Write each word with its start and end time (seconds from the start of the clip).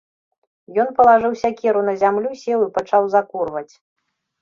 Ён 0.83 0.89
палажыў 1.01 1.37
сякеру 1.43 1.79
на 1.91 1.95
зямлю, 2.01 2.29
сеў 2.47 2.59
і 2.67 2.73
пачаў 2.81 3.03
закурваць. 3.19 3.69